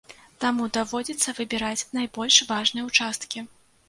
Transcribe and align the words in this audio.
Таму 0.43 0.63
даводзіцца 0.77 1.33
выбіраць 1.39 1.87
найбольш 1.97 2.39
важныя 2.53 2.87
ўчасткі. 2.89 3.45